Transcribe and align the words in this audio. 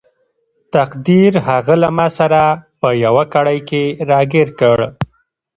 تقدیر 0.75 1.33
هغه 1.47 1.75
له 1.83 1.89
ماسره 1.97 2.43
په 2.81 2.89
یوه 3.03 3.23
کړۍ 3.33 3.59
کې 3.69 3.83
راګیر 4.09 4.49
کړ. 4.59 4.77